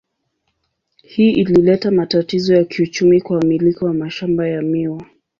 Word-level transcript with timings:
Hii 1.03 1.31
ilileta 1.31 1.91
matatizo 1.91 2.55
ya 2.55 2.63
kiuchumi 2.65 3.21
kwa 3.21 3.37
wamiliki 3.37 3.85
wa 3.85 3.93
mashamba 3.93 4.47
ya 4.47 4.61
miwa. 4.61 5.05